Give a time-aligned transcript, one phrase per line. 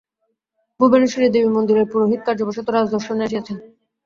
[0.79, 3.57] ভুবনেশ্বরী-দেবী-মন্দিরের পুরোহিত কার্যবশত রাজদর্শনে আসিয়াছেন।